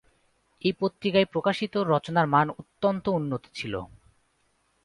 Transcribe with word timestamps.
এই 0.61 0.73
পত্রিকায় 0.79 1.27
প্রকাশিত 1.33 1.73
রচনার 1.93 2.27
মান 2.27 2.47
অত্যন্ত 2.61 3.05
উন্নত 3.09 3.43
ছিল। 3.53 3.73